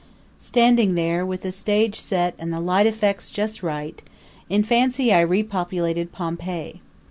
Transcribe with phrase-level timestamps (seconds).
[0.39, 4.01] Standing there, with the stage set and the light effects just right,
[4.49, 6.79] in fancy I repopulated Pompeii.